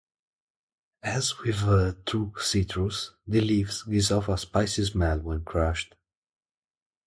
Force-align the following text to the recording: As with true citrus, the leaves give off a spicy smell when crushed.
As 1.03 1.37
with 1.41 1.59
true 2.07 2.33
citrus, 2.39 3.11
the 3.27 3.39
leaves 3.39 3.83
give 3.83 4.11
off 4.11 4.29
a 4.29 4.37
spicy 4.39 4.83
smell 4.85 5.19
when 5.19 5.45
crushed. 5.45 5.93